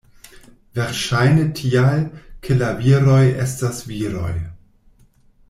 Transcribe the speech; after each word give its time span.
Verŝajne 0.77 1.43
tial, 1.59 2.01
ke 2.47 2.57
la 2.63 2.71
viroj 2.81 3.21
estas 3.45 3.85
viroj. 3.93 4.35